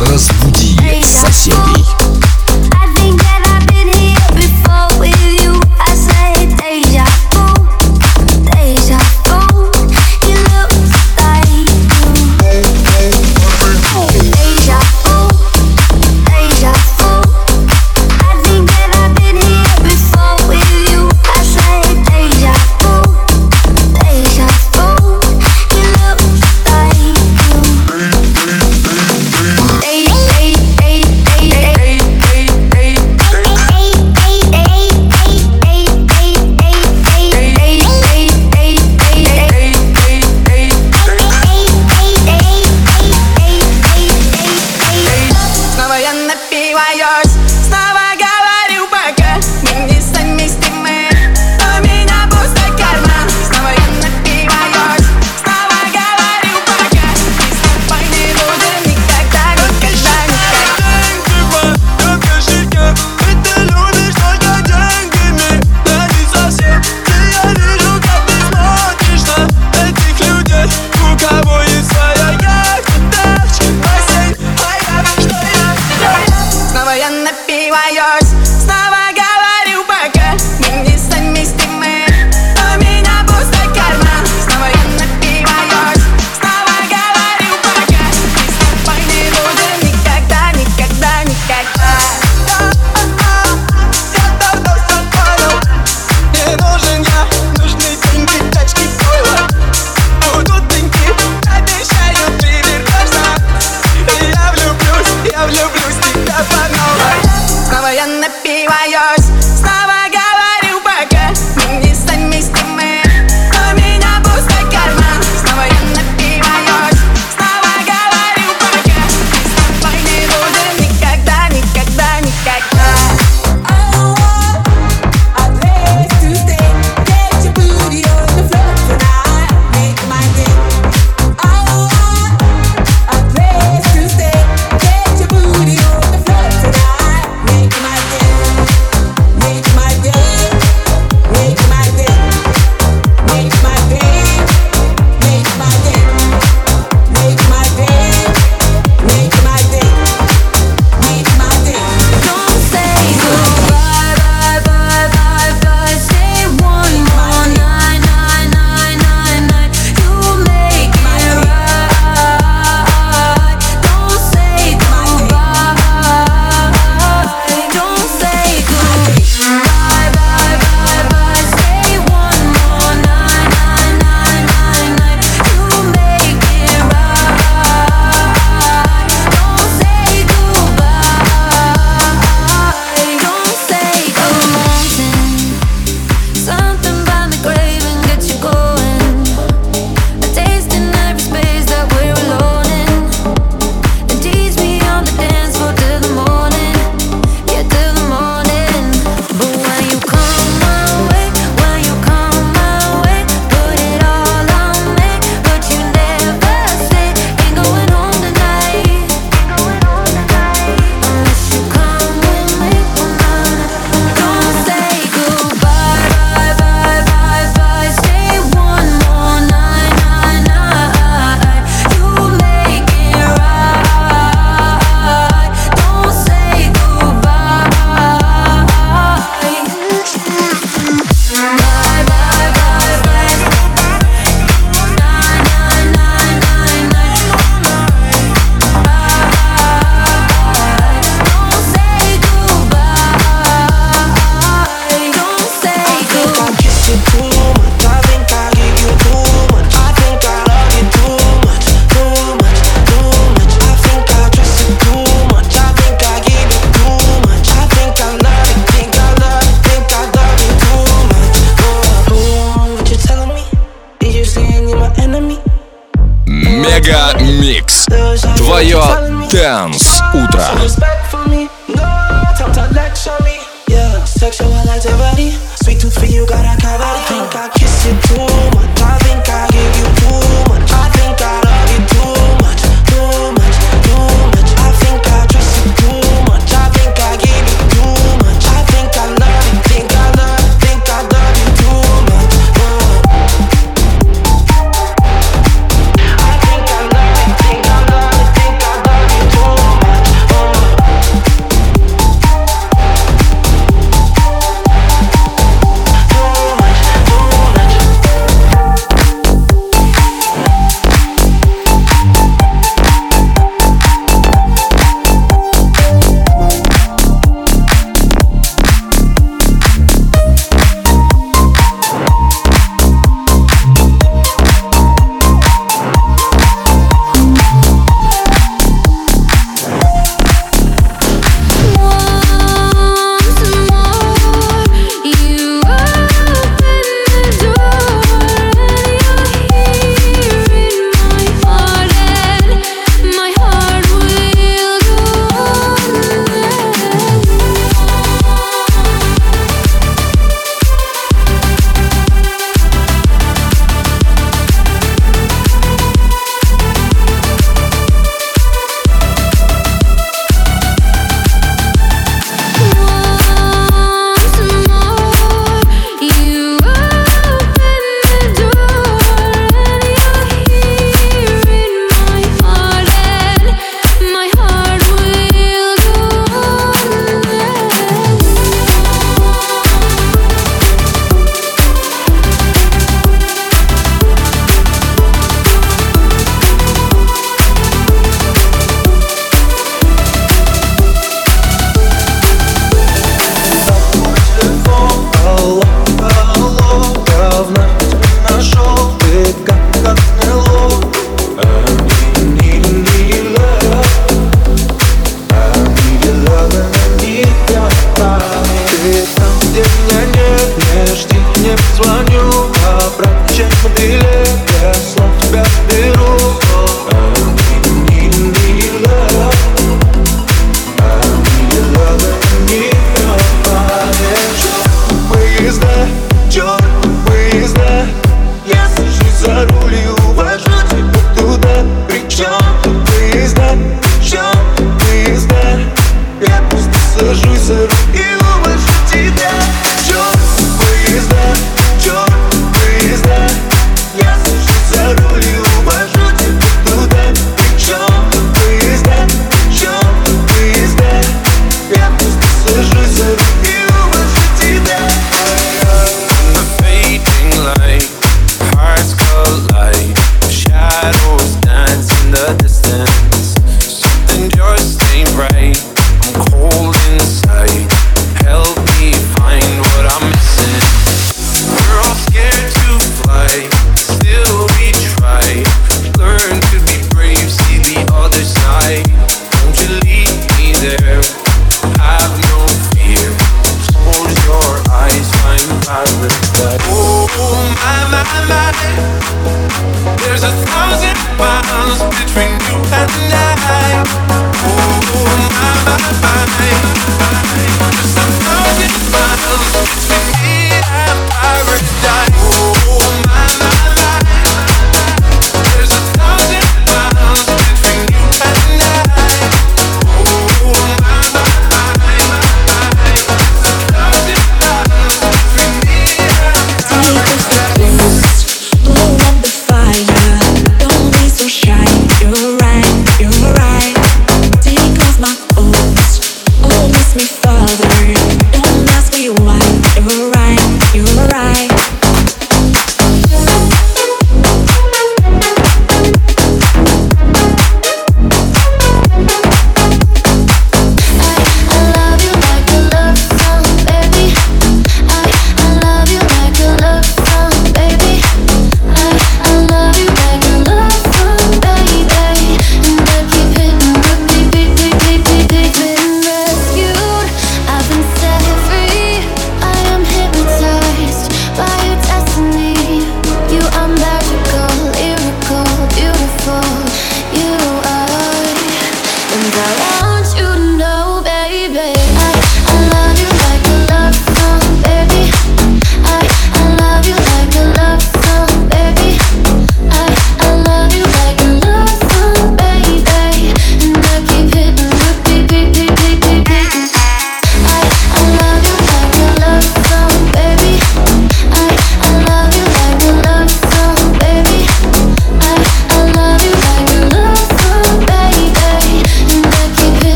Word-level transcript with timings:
Разбуди 0.00 1.02
соседей. 1.02 1.99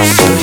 ん? 0.00 0.37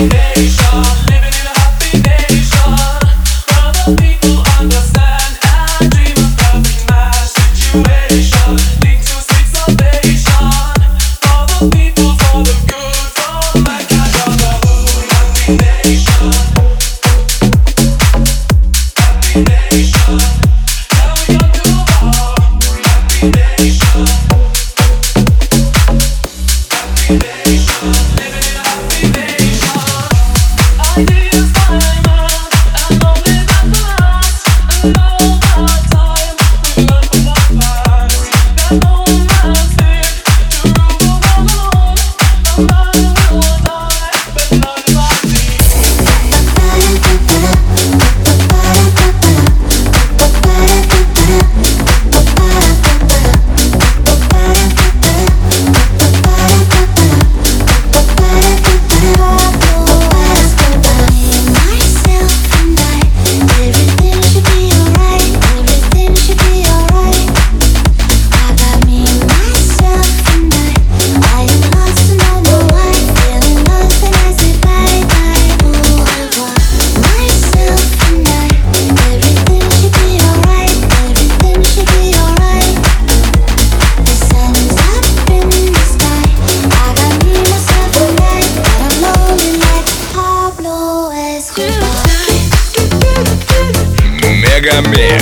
Nation 0.00 0.97
know 38.88 39.04
us. 39.44 39.77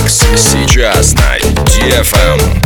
Сейчас 0.09 1.15
на 1.15 1.37
DFM. 1.65 2.66